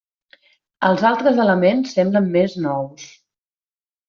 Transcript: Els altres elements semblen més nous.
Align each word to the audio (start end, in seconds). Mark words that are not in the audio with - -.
Els 0.87 1.03
altres 1.09 1.41
elements 1.43 1.93
semblen 1.99 2.31
més 2.39 2.57
nous. 2.65 3.07